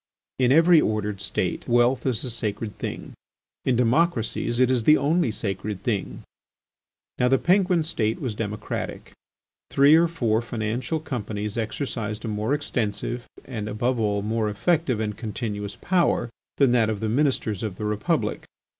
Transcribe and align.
In 0.39 0.51
every 0.51 0.81
ordered 0.81 1.21
State, 1.21 1.67
wealth 1.67 2.07
is 2.07 2.23
a 2.23 2.31
sacred 2.31 2.75
thing: 2.75 3.13
in 3.65 3.75
democracies 3.75 4.59
it 4.59 4.71
is 4.71 4.83
the 4.83 4.97
only 4.97 5.29
sacred 5.29 5.83
thing. 5.83 6.23
Now 7.19 7.27
the 7.27 7.37
Penguin 7.37 7.83
State 7.83 8.19
was 8.19 8.33
democratic. 8.33 9.11
Three 9.69 9.93
or 9.93 10.07
four 10.07 10.41
financial 10.41 10.99
companies 10.99 11.55
exercised 11.55 12.25
a 12.25 12.29
more 12.29 12.55
extensive, 12.55 13.27
and 13.45 13.69
above 13.69 13.99
all, 13.99 14.23
more 14.23 14.49
effective 14.49 14.99
and 14.99 15.15
continuous 15.15 15.75
power, 15.75 16.31
than 16.57 16.71
that 16.71 16.89
of 16.89 16.99
the 16.99 17.07
Ministers 17.07 17.61
of 17.61 17.75
the 17.75 17.85
Republic. 17.85 18.47